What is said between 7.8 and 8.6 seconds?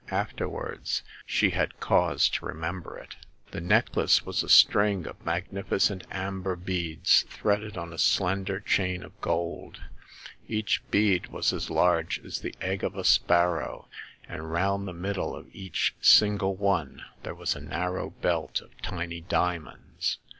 a slender